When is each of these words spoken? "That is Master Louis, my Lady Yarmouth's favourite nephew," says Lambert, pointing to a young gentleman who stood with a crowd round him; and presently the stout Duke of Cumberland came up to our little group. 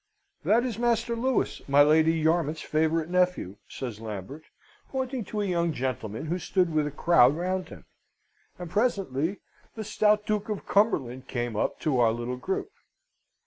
"That 0.43 0.63
is 0.65 0.79
Master 0.79 1.15
Louis, 1.15 1.61
my 1.67 1.83
Lady 1.83 2.13
Yarmouth's 2.13 2.63
favourite 2.63 3.07
nephew," 3.07 3.57
says 3.69 3.99
Lambert, 4.01 4.45
pointing 4.89 5.23
to 5.25 5.41
a 5.41 5.45
young 5.45 5.71
gentleman 5.73 6.25
who 6.25 6.39
stood 6.39 6.73
with 6.73 6.87
a 6.87 6.91
crowd 6.91 7.35
round 7.35 7.69
him; 7.69 7.85
and 8.57 8.67
presently 8.67 9.41
the 9.75 9.83
stout 9.83 10.25
Duke 10.25 10.49
of 10.49 10.65
Cumberland 10.65 11.27
came 11.27 11.55
up 11.55 11.79
to 11.81 11.99
our 11.99 12.11
little 12.13 12.37
group. 12.37 12.71